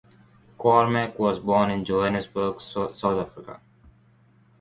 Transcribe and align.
Cormack 0.57 1.19
was 1.19 1.37
born 1.37 1.69
in 1.69 1.85
Johannesburg, 1.85 2.59
South 2.59 2.95
Africa. 3.03 3.61